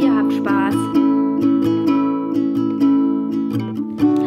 Ihr 0.00 0.14
habt 0.14 0.32
Spaß. 0.32 0.74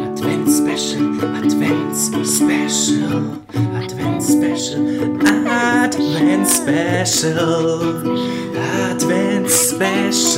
Advents 0.04 0.58
Special, 0.58 1.04
Advents 1.36 2.06
Special, 2.36 3.38
Advents 3.74 4.32
Special, 4.32 4.82
Advents 5.46 6.52
Special, 6.56 7.96
Advents 8.90 9.70
Special. 9.70 10.30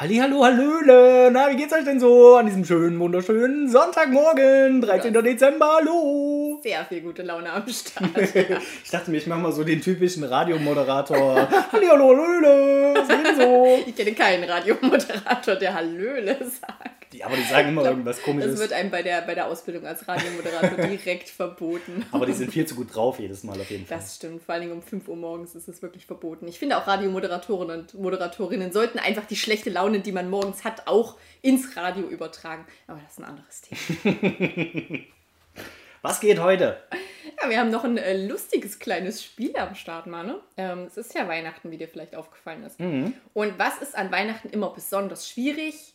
Hallihallo, 0.00 0.44
Hallöle! 0.44 1.30
Na, 1.32 1.50
wie 1.50 1.56
geht's 1.56 1.72
euch 1.72 1.84
denn 1.84 1.98
so 1.98 2.36
an 2.36 2.46
diesem 2.46 2.64
schönen, 2.64 3.00
wunderschönen 3.00 3.68
Sonntagmorgen, 3.68 4.80
13. 4.80 5.12
Dezember, 5.12 5.78
hallo! 5.80 6.47
Sehr 6.62 6.84
viel 6.84 7.00
gute 7.00 7.22
Laune 7.22 7.52
am 7.52 7.66
Start. 7.68 8.10
Ich 8.84 8.90
dachte 8.90 9.10
mir, 9.10 9.18
ich 9.18 9.26
mach 9.26 9.38
mal 9.38 9.52
so 9.52 9.64
den 9.64 9.80
typischen 9.80 10.24
Radiomoderator. 10.24 11.48
Hallihallo, 11.72 12.08
Hallöle! 12.16 13.04
So? 13.36 13.82
Ich 13.86 13.94
kenne 13.94 14.12
keinen 14.12 14.44
Radiomoderator, 14.44 15.56
der 15.56 15.74
Hallöle 15.74 16.36
sagt. 16.44 17.12
Die, 17.12 17.24
aber 17.24 17.36
die 17.36 17.42
sagen 17.42 17.68
immer 17.70 17.84
irgendwas 17.84 18.16
Das 18.16 18.24
komisches. 18.24 18.58
wird 18.58 18.72
einem 18.72 18.90
bei 18.90 19.02
der, 19.02 19.22
bei 19.22 19.34
der 19.34 19.46
Ausbildung 19.46 19.86
als 19.86 20.06
Radiomoderator 20.06 20.86
direkt 20.86 21.28
verboten. 21.28 22.04
Aber 22.12 22.26
die 22.26 22.34
sind 22.34 22.52
viel 22.52 22.66
zu 22.66 22.74
gut 22.74 22.94
drauf 22.94 23.18
jedes 23.18 23.44
Mal 23.44 23.58
auf 23.58 23.70
jeden 23.70 23.86
Fall. 23.86 23.96
Das 23.98 24.16
stimmt, 24.16 24.42
vor 24.42 24.52
allen 24.54 24.62
Dingen 24.62 24.74
um 24.74 24.82
5 24.82 25.08
Uhr 25.08 25.16
morgens 25.16 25.54
ist 25.54 25.68
es 25.68 25.80
wirklich 25.80 26.04
verboten. 26.04 26.46
Ich 26.48 26.58
finde 26.58 26.76
auch 26.76 26.86
Radiomoderatoren 26.86 27.70
und 27.70 27.94
Moderatorinnen 27.94 28.72
sollten 28.72 28.98
einfach 28.98 29.24
die 29.26 29.36
schlechte 29.36 29.70
Laune, 29.70 30.00
die 30.00 30.12
man 30.12 30.28
morgens 30.28 30.64
hat, 30.64 30.86
auch 30.86 31.16
ins 31.40 31.76
Radio 31.76 32.04
übertragen. 32.04 32.66
Aber 32.86 33.00
das 33.02 33.12
ist 33.12 33.18
ein 33.20 33.24
anderes 33.24 33.60
Thema. 33.62 34.98
Was 36.02 36.20
geht 36.20 36.38
heute? 36.38 36.80
Ja, 37.40 37.50
wir 37.50 37.58
haben 37.58 37.70
noch 37.70 37.84
ein 37.84 37.98
äh, 37.98 38.26
lustiges 38.26 38.78
kleines 38.78 39.22
Spiel 39.22 39.56
am 39.56 39.74
Start, 39.74 40.06
Manu. 40.06 40.34
Ähm, 40.56 40.84
es 40.86 40.96
ist 40.96 41.14
ja 41.14 41.26
Weihnachten, 41.28 41.70
wie 41.70 41.76
dir 41.76 41.88
vielleicht 41.88 42.14
aufgefallen 42.14 42.64
ist. 42.64 42.78
Und 43.34 43.58
was 43.58 43.78
ist 43.78 43.96
an 43.96 44.10
Weihnachten 44.10 44.48
immer 44.50 44.70
besonders 44.70 45.28
schwierig? 45.28 45.94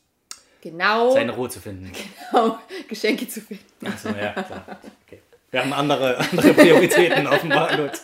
Genau, 0.62 1.12
Seine 1.12 1.34
Ruhe 1.34 1.50
zu 1.50 1.60
finden. 1.60 1.92
genau 2.32 2.58
Geschenke 2.88 3.28
zu 3.28 3.42
finden. 3.42 3.66
Achso, 3.86 4.10
ja, 4.10 4.32
klar. 4.32 4.80
Okay. 5.06 5.22
Wir 5.52 5.62
haben 5.62 5.74
andere, 5.74 6.18
andere 6.18 6.54
Prioritäten 6.54 7.28
offenbar. 7.28 7.76
Gut. 7.76 8.02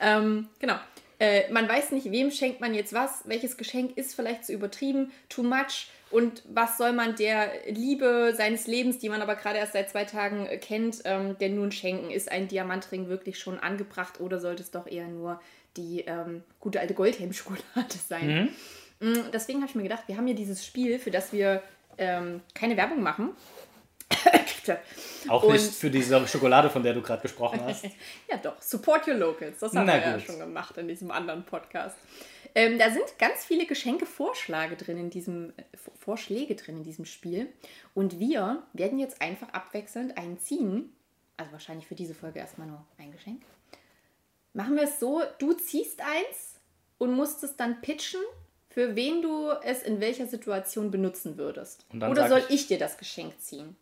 Ähm, 0.00 0.48
genau. 0.58 0.74
Äh, 1.18 1.50
man 1.50 1.68
weiß 1.68 1.92
nicht, 1.92 2.10
wem 2.10 2.30
schenkt 2.30 2.60
man 2.60 2.74
jetzt 2.74 2.92
was, 2.92 3.22
welches 3.26 3.56
Geschenk 3.56 3.96
ist 3.96 4.14
vielleicht 4.14 4.44
zu 4.44 4.52
übertrieben, 4.52 5.12
too 5.28 5.42
much 5.42 5.88
und 6.10 6.42
was 6.48 6.78
soll 6.78 6.92
man 6.92 7.16
der 7.16 7.50
Liebe 7.68 8.32
seines 8.36 8.66
Lebens, 8.66 8.98
die 8.98 9.08
man 9.08 9.22
aber 9.22 9.34
gerade 9.34 9.58
erst 9.58 9.72
seit 9.72 9.90
zwei 9.90 10.04
Tagen 10.04 10.46
äh, 10.46 10.56
kennt, 10.58 11.02
ähm, 11.04 11.36
denn 11.38 11.56
nun 11.56 11.72
schenken? 11.72 12.10
Ist 12.10 12.30
ein 12.30 12.48
Diamantring 12.48 13.08
wirklich 13.08 13.38
schon 13.38 13.58
angebracht 13.58 14.20
oder 14.20 14.38
sollte 14.40 14.62
es 14.62 14.70
doch 14.70 14.86
eher 14.86 15.08
nur 15.08 15.40
die 15.76 16.02
ähm, 16.06 16.42
gute 16.60 16.80
alte 16.80 16.94
Goldhelm-Schokolade 16.94 17.94
sein? 18.08 18.50
Mm, 19.00 19.30
Deswegen 19.32 19.58
habe 19.60 19.68
ich 19.68 19.74
mir 19.74 19.82
gedacht, 19.82 20.04
wir 20.06 20.16
haben 20.16 20.26
hier 20.26 20.36
dieses 20.36 20.64
Spiel, 20.64 20.98
für 20.98 21.10
das 21.10 21.32
wir 21.32 21.62
ähm, 21.98 22.40
keine 22.54 22.76
Werbung 22.76 23.02
machen. 23.02 23.30
Auch 25.28 25.42
Und- 25.42 25.52
nicht 25.54 25.74
für 25.74 25.90
diese 25.90 26.26
Schokolade, 26.26 26.70
von 26.70 26.82
der 26.82 26.94
du 26.94 27.02
gerade 27.02 27.22
gesprochen 27.22 27.60
hast. 27.64 27.84
Ja, 28.30 28.36
doch. 28.42 28.60
Support 28.60 29.06
your 29.08 29.14
locals. 29.14 29.58
Das 29.58 29.74
haben 29.74 29.86
Na 29.86 29.94
wir 29.94 30.00
ja 30.00 30.12
gut. 30.16 30.22
schon 30.26 30.38
gemacht 30.38 30.76
in 30.76 30.88
diesem 30.88 31.10
anderen 31.10 31.44
Podcast. 31.44 31.96
Ähm, 32.56 32.78
da 32.78 32.90
sind 32.90 33.04
ganz 33.18 33.44
viele 33.44 33.66
Geschenke-Vorschläge 33.66 34.76
drin 34.76 34.96
in 34.98 35.10
diesem 35.10 35.50
äh, 35.58 35.62
Vorschläge 35.98 36.54
drin 36.54 36.78
in 36.78 36.82
diesem 36.84 37.04
Spiel. 37.04 37.52
Und 37.94 38.18
wir 38.18 38.62
werden 38.72 38.98
jetzt 38.98 39.20
einfach 39.20 39.50
abwechselnd 39.50 40.16
einen 40.16 40.38
ziehen. 40.40 40.90
Also 41.36 41.52
wahrscheinlich 41.52 41.86
für 41.86 41.94
diese 41.94 42.14
Folge 42.14 42.38
erstmal 42.38 42.66
nur 42.66 42.82
ein 42.98 43.12
Geschenk. 43.12 43.42
Machen 44.54 44.74
wir 44.76 44.84
es 44.84 44.98
so, 44.98 45.22
du 45.38 45.52
ziehst 45.52 46.00
eins 46.00 46.54
und 46.96 47.12
musst 47.12 47.44
es 47.44 47.56
dann 47.56 47.82
pitchen, 47.82 48.20
für 48.70 48.96
wen 48.96 49.20
du 49.20 49.50
es 49.62 49.82
in 49.82 50.00
welcher 50.00 50.26
Situation 50.26 50.90
benutzen 50.90 51.36
würdest. 51.36 51.84
Oder 51.94 52.26
soll 52.28 52.38
ich- 52.48 52.54
ich 52.62 52.66
dir 52.68 52.78
das 52.78 52.96
Geschenk 52.96 53.38
ziehen? 53.38 53.76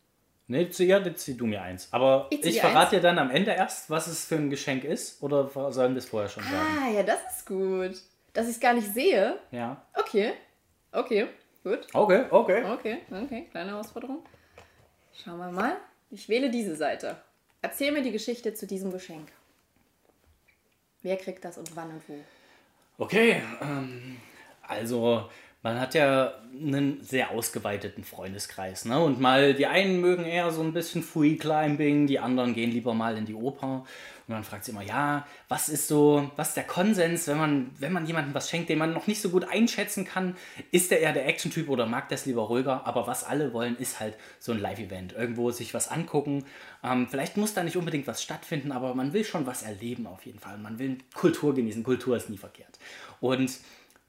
Nee, 0.49 0.69
zieh, 0.69 0.87
ja, 0.87 1.01
zieh 1.15 1.37
du 1.37 1.47
mir 1.47 1.62
eins. 1.62 1.89
Aber 1.93 2.27
Ich 2.31 2.43
ich 2.45 2.61
verrate 2.61 2.79
eins? 2.81 2.91
dir 2.91 3.01
dann 3.01 3.19
am 3.21 3.31
Ende 3.31 3.53
erst, 3.53 3.89
was 3.89 4.09
es 4.09 4.25
für 4.25 4.35
ein 4.35 4.51
Geschenk 4.51 4.83
ist. 4.85 5.23
Oder 5.23 5.49
sollen 5.73 5.95
wir 5.95 5.99
es 6.01 6.06
vorher 6.09 6.29
schon 6.29 6.43
sagen? 6.43 6.79
Ah, 6.83 6.91
ja, 6.91 7.03
das 7.05 7.21
ist 7.31 7.47
gut. 7.47 7.95
Dass 8.34 8.47
ich 8.47 8.56
es 8.56 8.61
gar 8.61 8.75
nicht 8.75 8.93
sehe. 8.93 9.39
Ja. 9.50 9.83
Okay. 9.95 10.34
Okay, 10.93 11.28
gut. 11.62 11.87
Okay, 11.93 12.27
okay. 12.31 12.65
Okay, 12.65 12.99
okay, 13.11 13.49
kleine 13.50 13.71
Herausforderung. 13.71 14.25
Schauen 15.12 15.39
wir 15.39 15.50
mal. 15.50 15.77
Ich 16.11 16.28
wähle 16.28 16.50
diese 16.50 16.77
Seite. 16.77 17.17
Erzähl 17.62 17.91
mir 17.93 18.03
die 18.03 18.12
Geschichte 18.12 18.53
zu 18.55 18.67
diesem 18.67 18.93
Geschenk. 18.93 19.33
Wer 21.03 21.17
kriegt 21.17 21.44
das 21.44 21.59
und 21.59 21.75
wann 21.75 21.91
und 21.91 22.09
wo? 22.09 22.15
Okay, 22.99 23.43
ähm, 23.61 24.21
also 24.62 25.28
man 25.64 25.80
hat 25.80 25.94
ja 25.94 26.34
einen 26.52 27.02
sehr 27.02 27.30
ausgeweiteten 27.30 28.04
Freundeskreis, 28.04 28.84
ne? 28.84 29.02
Und 29.02 29.19
mal 29.19 29.54
die 29.54 29.66
einen 29.66 29.98
mögen 29.98 30.26
eher 30.26 30.52
so 30.52 30.62
ein 30.62 30.75
bisschen 30.75 31.02
Free 31.02 31.36
Climbing, 31.36 32.06
die 32.06 32.19
anderen 32.19 32.54
gehen 32.54 32.70
lieber 32.70 32.92
mal 32.92 33.16
in 33.16 33.25
die 33.25 33.34
Oper. 33.34 33.86
Und 34.26 34.34
man 34.34 34.44
fragt 34.44 34.66
sich 34.66 34.75
immer, 34.75 34.84
ja, 34.84 35.26
was 35.48 35.70
ist 35.70 35.88
so, 35.88 36.30
was 36.36 36.48
ist 36.48 36.58
der 36.58 36.64
Konsens, 36.64 37.26
wenn 37.28 37.38
man, 37.38 37.70
wenn 37.78 37.94
man 37.94 38.06
jemandem 38.06 38.34
was 38.34 38.50
schenkt, 38.50 38.69
den 38.69 38.78
man 38.78 38.92
noch 38.92 39.06
nicht 39.06 39.22
so 39.22 39.30
gut 39.30 39.48
einschätzen 39.48 40.04
kann, 40.04 40.36
ist 40.70 40.91
der 40.91 41.00
eher 41.00 41.14
der 41.14 41.26
Action-Typ 41.26 41.70
oder 41.70 41.86
mag 41.86 42.10
das 42.10 42.26
lieber 42.26 42.42
ruhiger? 42.42 42.86
Aber 42.86 43.06
was 43.06 43.25
alle 43.25 43.54
wollen, 43.54 43.76
ist 43.78 44.00
halt 44.00 44.16
so 44.38 44.52
ein 44.52 44.60
Live-Event, 44.60 45.14
irgendwo 45.14 45.50
sich 45.50 45.72
was 45.72 45.88
angucken. 45.88 46.44
Ähm, 46.82 47.08
vielleicht 47.08 47.38
muss 47.38 47.54
da 47.54 47.64
nicht 47.64 47.78
unbedingt 47.78 48.06
was 48.06 48.22
stattfinden, 48.22 48.70
aber 48.70 48.94
man 48.94 49.14
will 49.14 49.25
schon 49.25 49.46
was 49.46 49.62
erleben 49.62 50.06
auf 50.06 50.26
jeden 50.26 50.41
Fall. 50.41 50.58
Man 50.58 50.78
will 50.78 50.98
Kultur 51.14 51.54
genießen. 51.54 51.82
Kultur 51.82 52.19
ist 52.19 52.28
nie 52.28 52.38
verkehrt. 52.38 52.78
Und 53.20 53.50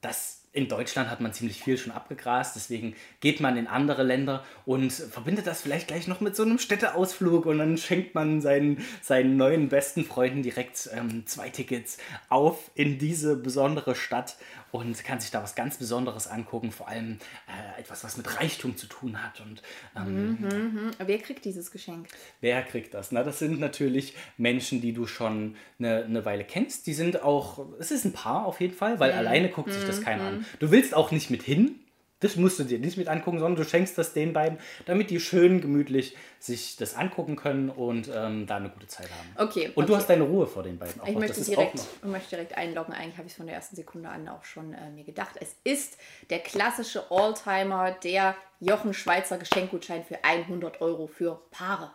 das 0.02 0.42
in 0.56 0.68
Deutschland 0.68 1.10
hat 1.10 1.20
man 1.20 1.34
ziemlich 1.34 1.62
viel 1.62 1.76
schon 1.76 1.92
abgegrast, 1.92 2.56
deswegen 2.56 2.94
geht 3.20 3.40
man 3.40 3.58
in 3.58 3.66
andere 3.66 4.02
Länder 4.02 4.42
und 4.64 4.90
verbindet 4.90 5.46
das 5.46 5.60
vielleicht 5.60 5.88
gleich 5.88 6.08
noch 6.08 6.22
mit 6.22 6.34
so 6.34 6.44
einem 6.44 6.58
Städteausflug 6.58 7.44
und 7.44 7.58
dann 7.58 7.76
schenkt 7.76 8.14
man 8.14 8.40
seinen, 8.40 8.82
seinen 9.02 9.36
neuen 9.36 9.68
besten 9.68 10.06
Freunden 10.06 10.42
direkt 10.42 10.88
ähm, 10.94 11.26
zwei 11.26 11.50
Tickets 11.50 11.98
auf 12.30 12.70
in 12.74 12.98
diese 12.98 13.36
besondere 13.36 13.94
Stadt 13.94 14.36
und 14.76 15.02
kann 15.04 15.20
sich 15.20 15.30
da 15.30 15.42
was 15.42 15.54
ganz 15.54 15.76
Besonderes 15.78 16.26
angucken, 16.26 16.72
vor 16.72 16.88
allem 16.88 17.18
äh, 17.48 17.80
etwas, 17.80 18.04
was 18.04 18.16
mit 18.16 18.38
Reichtum 18.40 18.76
zu 18.76 18.86
tun 18.86 19.22
hat. 19.22 19.40
Und 19.40 19.62
ähm, 19.96 20.38
Hm, 20.40 20.90
Wer 21.04 21.18
kriegt 21.18 21.44
dieses 21.44 21.70
Geschenk? 21.70 22.08
Wer 22.40 22.62
kriegt 22.62 22.94
das? 22.94 23.12
Na, 23.12 23.22
das 23.22 23.38
sind 23.38 23.58
natürlich 23.60 24.14
Menschen, 24.36 24.80
die 24.80 24.92
du 24.92 25.06
schon 25.06 25.56
eine, 25.78 26.04
eine 26.04 26.24
Weile 26.24 26.44
kennst. 26.44 26.86
Die 26.86 26.94
sind 26.94 27.22
auch, 27.22 27.66
es 27.78 27.90
ist 27.90 28.04
ein 28.04 28.12
Paar 28.12 28.46
auf 28.46 28.60
jeden 28.60 28.74
Fall, 28.74 28.98
weil 29.00 29.12
alleine 29.12 29.48
guckt 29.48 29.72
sich 29.72 29.84
das 29.84 30.00
keiner 30.02 30.24
an. 30.24 30.46
Du 30.58 30.70
willst 30.70 30.94
auch 30.94 31.10
nicht 31.10 31.30
mit 31.30 31.42
hin. 31.42 31.80
Das 32.20 32.36
musst 32.36 32.58
du 32.58 32.64
dir 32.64 32.78
nicht 32.78 32.96
mit 32.96 33.08
angucken, 33.08 33.38
sondern 33.38 33.62
du 33.62 33.68
schenkst 33.68 33.98
das 33.98 34.14
den 34.14 34.32
beiden, 34.32 34.58
damit 34.86 35.10
die 35.10 35.20
schön 35.20 35.60
gemütlich 35.60 36.16
sich 36.38 36.76
das 36.76 36.94
angucken 36.94 37.36
können 37.36 37.68
und 37.68 38.08
ähm, 38.14 38.46
da 38.46 38.56
eine 38.56 38.70
gute 38.70 38.86
Zeit 38.86 39.08
haben. 39.10 39.46
Okay, 39.48 39.70
Und 39.74 39.88
du 39.88 39.92
okay. 39.92 40.00
hast 40.00 40.08
deine 40.08 40.24
Ruhe 40.24 40.46
vor 40.46 40.62
den 40.62 40.78
beiden 40.78 40.98
auch 41.00 41.06
Ich 41.06 41.12
noch. 41.12 41.20
möchte, 41.20 41.42
direkt, 41.42 41.80
auch 42.02 42.08
möchte 42.08 42.30
direkt 42.30 42.56
einloggen. 42.56 42.94
Eigentlich 42.94 43.18
habe 43.18 43.26
ich 43.26 43.32
es 43.32 43.36
von 43.36 43.46
der 43.46 43.56
ersten 43.56 43.76
Sekunde 43.76 44.08
an 44.08 44.26
auch 44.28 44.44
schon 44.44 44.72
äh, 44.72 44.90
mir 44.90 45.04
gedacht. 45.04 45.36
Es 45.40 45.56
ist 45.64 45.98
der 46.30 46.38
klassische 46.38 47.10
Alltimer, 47.10 47.90
der 48.02 48.34
Jochen 48.60 48.94
Schweizer 48.94 49.36
Geschenkgutschein 49.36 50.02
für 50.04 50.24
100 50.24 50.80
Euro 50.80 51.08
für 51.08 51.42
Paare. 51.50 51.90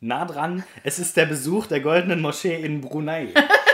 Nah 0.00 0.24
dran, 0.24 0.64
es 0.84 0.98
ist 0.98 1.16
der 1.16 1.26
Besuch 1.26 1.66
der 1.66 1.80
goldenen 1.80 2.20
Moschee 2.22 2.54
in 2.62 2.80
Brunei. 2.80 3.34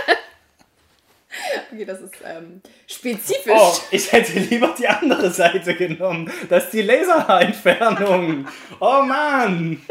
Okay, 1.75 1.85
das 1.85 2.01
ist 2.01 2.15
ähm, 2.25 2.61
spezifisch. 2.87 3.53
Oh, 3.53 3.75
ich 3.91 4.13
hätte 4.13 4.39
lieber 4.39 4.75
die 4.79 4.87
andere 4.87 5.31
Seite 5.31 5.75
genommen. 5.75 6.31
Das 6.49 6.67
ist 6.67 6.73
die 6.73 6.83
Laserentfernung. 6.83 8.47
Oh 8.79 9.03
Mann. 9.03 9.83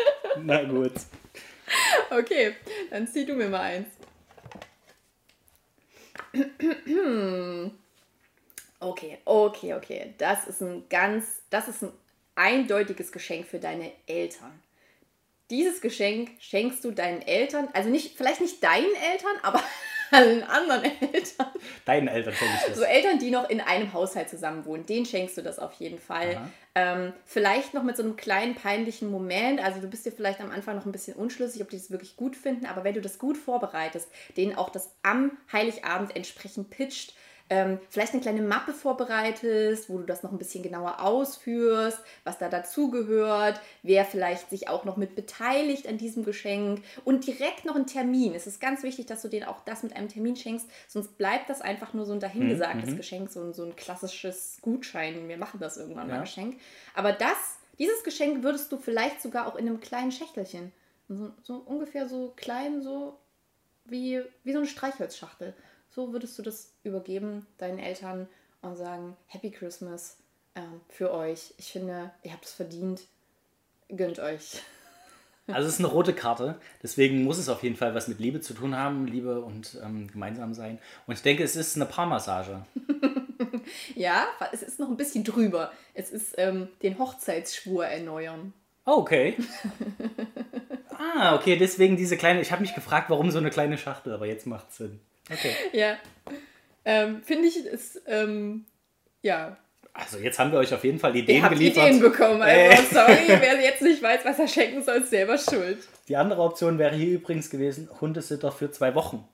Na 0.41 0.63
gut. 0.63 0.93
Okay, 2.09 2.55
dann 2.89 3.07
zieh 3.07 3.25
du 3.25 3.33
mir 3.33 3.49
mal 3.49 3.61
eins. 3.61 3.87
Okay, 8.79 9.17
okay, 9.25 9.73
okay. 9.73 10.13
Das 10.17 10.47
ist 10.47 10.61
ein 10.61 10.87
ganz, 10.89 11.41
das 11.49 11.67
ist 11.67 11.83
ein 11.83 11.91
eindeutiges 12.35 13.11
Geschenk 13.11 13.45
für 13.45 13.59
deine 13.59 13.91
Eltern. 14.07 14.61
dieses 15.49 15.81
Geschenk 15.81 16.31
schenkst 16.39 16.83
du 16.83 16.91
deinen 16.91 17.21
Eltern, 17.21 17.67
also 17.73 17.89
nicht, 17.89 18.17
vielleicht 18.17 18.41
nicht 18.41 18.63
deinen 18.63 18.95
Eltern, 19.11 19.35
aber 19.43 19.61
allen 20.13 20.43
anderen 20.43 20.83
Eltern. 21.13 21.47
Deinen 21.85 22.07
Eltern 22.07 22.33
schenke 22.33 22.53
ich 22.55 22.67
das. 22.67 22.77
So 22.77 22.83
Eltern, 22.83 23.19
die 23.19 23.31
noch 23.31 23.49
in 23.49 23.61
einem 23.61 23.93
Haushalt 23.93 24.29
zusammen 24.29 24.65
wohnen, 24.65 24.85
denen 24.85 25.05
schenkst 25.05 25.37
du 25.37 25.41
das 25.41 25.59
auf 25.59 25.73
jeden 25.73 25.99
Fall. 25.99 26.37
Ähm, 26.75 27.13
vielleicht 27.25 27.73
noch 27.73 27.83
mit 27.83 27.97
so 27.97 28.03
einem 28.03 28.15
kleinen 28.15 28.55
peinlichen 28.55 29.11
Moment. 29.11 29.63
Also 29.63 29.79
du 29.79 29.87
bist 29.87 30.05
dir 30.05 30.11
vielleicht 30.11 30.41
am 30.41 30.51
Anfang 30.51 30.75
noch 30.75 30.85
ein 30.85 30.91
bisschen 30.91 31.15
unschlüssig, 31.15 31.61
ob 31.61 31.69
die 31.69 31.77
das 31.77 31.91
wirklich 31.91 32.15
gut 32.15 32.35
finden, 32.35 32.65
aber 32.65 32.83
wenn 32.83 32.93
du 32.93 33.01
das 33.01 33.19
gut 33.19 33.37
vorbereitest, 33.37 34.07
denen 34.37 34.55
auch 34.55 34.69
das 34.69 34.91
am 35.03 35.37
Heiligabend 35.51 36.15
entsprechend 36.15 36.69
pitcht, 36.69 37.13
ähm, 37.49 37.79
vielleicht 37.89 38.13
eine 38.13 38.21
kleine 38.21 38.41
Mappe 38.41 38.73
vorbereitest, 38.73 39.89
wo 39.89 39.97
du 39.97 40.05
das 40.05 40.23
noch 40.23 40.31
ein 40.31 40.37
bisschen 40.37 40.63
genauer 40.63 41.01
ausführst, 41.01 41.99
was 42.23 42.37
da 42.37 42.49
dazugehört, 42.49 43.59
wer 43.83 44.05
vielleicht 44.05 44.49
sich 44.49 44.69
auch 44.69 44.85
noch 44.85 44.97
mit 44.97 45.15
beteiligt 45.15 45.87
an 45.87 45.97
diesem 45.97 46.23
Geschenk 46.23 46.83
und 47.03 47.27
direkt 47.27 47.65
noch 47.65 47.75
einen 47.75 47.85
Termin. 47.85 48.33
Es 48.33 48.47
ist 48.47 48.61
ganz 48.61 48.81
wichtig, 48.83 49.07
dass 49.07 49.21
du 49.21 49.27
denen 49.27 49.45
auch 49.45 49.59
das 49.65 49.83
mit 49.83 49.95
einem 49.95 50.07
Termin 50.07 50.35
schenkst, 50.35 50.67
sonst 50.87 51.17
bleibt 51.17 51.49
das 51.49 51.61
einfach 51.61 51.93
nur 51.93 52.05
so 52.05 52.13
ein 52.13 52.19
dahingesagtes 52.19 52.95
Geschenk, 52.97 53.29
so 53.29 53.41
ein, 53.41 53.53
so 53.53 53.63
ein 53.63 53.75
klassisches 53.75 54.57
Gutschein. 54.61 55.27
Wir 55.27 55.37
machen 55.37 55.59
das 55.59 55.77
irgendwann 55.77 56.07
mal 56.07 56.15
Ja. 56.15 56.21
Geschenk. 56.21 56.59
Aber 56.95 57.11
das, 57.11 57.37
dieses 57.77 58.03
Geschenk 58.03 58.43
würdest 58.43 58.71
du 58.71 58.77
vielleicht 58.77 59.21
sogar 59.21 59.47
auch 59.47 59.55
in 59.55 59.67
einem 59.67 59.79
kleinen 59.79 60.11
Schächtelchen, 60.11 60.71
so, 61.09 61.31
so 61.41 61.55
ungefähr 61.55 62.07
so 62.07 62.33
klein, 62.35 62.81
so 62.81 63.19
wie, 63.85 64.21
wie 64.43 64.53
so 64.53 64.59
eine 64.59 64.67
Streichholzschachtel. 64.67 65.53
So 65.93 66.11
würdest 66.11 66.37
du 66.39 66.41
das 66.41 66.73
übergeben 66.83 67.45
deinen 67.59 67.77
Eltern 67.77 68.27
und 68.63 68.75
sagen, 68.77 69.15
Happy 69.27 69.51
Christmas 69.51 70.17
ähm, 70.55 70.81
für 70.89 71.13
euch. 71.13 71.53
Ich 71.57 71.71
finde, 71.71 72.09
ihr 72.23 72.33
habt 72.33 72.45
es 72.45 72.53
verdient. 72.53 73.01
Gönnt 73.89 74.19
euch. 74.19 74.61
Also 75.45 75.67
es 75.67 75.73
ist 75.73 75.79
eine 75.79 75.89
rote 75.89 76.13
Karte, 76.13 76.55
deswegen 76.81 77.25
muss 77.25 77.37
es 77.37 77.49
auf 77.49 77.63
jeden 77.63 77.75
Fall 77.75 77.93
was 77.93 78.07
mit 78.07 78.17
Liebe 78.17 78.39
zu 78.39 78.53
tun 78.53 78.77
haben, 78.77 79.07
Liebe 79.07 79.41
und 79.41 79.77
ähm, 79.83 80.07
gemeinsam 80.07 80.53
sein. 80.53 80.79
Und 81.05 81.15
ich 81.15 81.21
denke, 81.21 81.43
es 81.43 81.57
ist 81.57 81.75
eine 81.75 81.85
Paarmassage. 81.85 82.65
Ja, 83.95 84.27
es 84.53 84.61
ist 84.61 84.79
noch 84.79 84.87
ein 84.89 84.95
bisschen 84.95 85.23
drüber. 85.23 85.71
Es 85.93 86.11
ist 86.11 86.35
ähm, 86.37 86.69
den 86.81 86.97
Hochzeitsschwur 86.97 87.85
erneuern. 87.85 88.53
Oh, 88.85 88.97
okay. 88.97 89.35
ah, 90.97 91.35
okay, 91.35 91.57
deswegen 91.57 91.97
diese 91.97 92.15
kleine. 92.15 92.41
Ich 92.41 92.51
habe 92.51 92.61
mich 92.61 92.75
gefragt, 92.75 93.09
warum 93.09 93.31
so 93.31 93.39
eine 93.39 93.49
kleine 93.49 93.77
Schachtel, 93.77 94.13
aber 94.13 94.25
jetzt 94.25 94.47
macht 94.47 94.73
Sinn. 94.73 94.99
Okay. 95.31 95.55
Ja. 95.71 95.97
Ähm, 96.85 97.21
finde 97.23 97.47
ich, 97.47 97.65
ist, 97.65 98.01
ähm, 98.07 98.65
ja, 99.21 99.57
Also 99.93 100.17
jetzt 100.17 100.37
haben 100.39 100.51
wir 100.51 100.59
euch 100.59 100.73
auf 100.73 100.83
jeden 100.83 100.99
Fall 100.99 101.15
Ideen 101.15 101.43
ihr 101.43 101.49
geliefert. 101.49 101.87
Ideen 101.87 102.01
bekommen. 102.01 102.41
Äh. 102.41 102.69
Also, 102.69 102.83
sorry, 102.95 103.27
wer 103.27 103.61
jetzt 103.61 103.81
nicht 103.81 104.01
weiß, 104.01 104.25
was 104.25 104.39
er 104.39 104.47
schenken 104.47 104.83
soll, 104.83 104.97
ist 104.97 105.09
selber 105.11 105.37
schuld. 105.37 105.77
Die 106.09 106.17
andere 106.17 106.41
Option 106.41 106.77
wäre 106.79 106.95
hier 106.95 107.13
übrigens 107.13 107.49
gewesen, 107.49 107.89
Hundesitter 108.01 108.51
für 108.51 108.69
zwei 108.71 108.95
Wochen. 108.95 109.25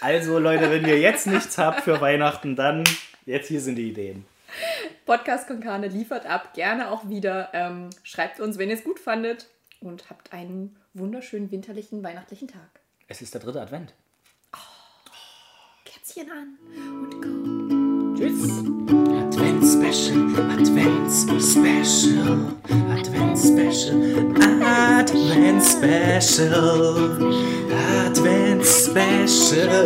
Also 0.00 0.38
Leute, 0.38 0.70
wenn 0.70 0.86
ihr 0.86 0.98
jetzt 0.98 1.26
nichts 1.26 1.56
habt 1.56 1.80
für 1.82 2.00
Weihnachten, 2.00 2.56
dann 2.56 2.84
jetzt 3.24 3.48
hier 3.48 3.60
sind 3.60 3.76
die 3.76 3.88
Ideen. 3.88 4.26
Podcast 5.06 5.46
Konkane 5.48 5.88
liefert 5.88 6.26
ab, 6.26 6.52
gerne 6.52 6.90
auch 6.90 7.08
wieder. 7.08 7.48
Ähm, 7.54 7.88
schreibt 8.02 8.40
uns, 8.40 8.58
wenn 8.58 8.68
ihr 8.68 8.76
es 8.76 8.84
gut 8.84 8.98
fandet 8.98 9.48
und 9.80 10.10
habt 10.10 10.34
einen 10.34 10.76
wunderschönen 10.92 11.50
winterlichen, 11.50 12.02
weihnachtlichen 12.02 12.48
Tag. 12.48 12.68
Es 13.08 13.22
ist 13.22 13.32
der 13.32 13.40
dritte 13.40 13.62
Advent. 13.62 13.94
Kerzchen 16.12 16.30
an 16.30 16.58
und 17.02 17.22
go. 17.22 17.30
Tschüss. 18.14 18.42
Advent 19.18 19.64
Special, 19.64 20.20
Advent 20.50 21.10
Special, 21.40 22.38
Advent 22.90 23.38
Special, 23.38 23.98
Advent 24.62 25.62
Special, 25.64 26.96
Advent 27.72 28.64
Special. 28.64 29.82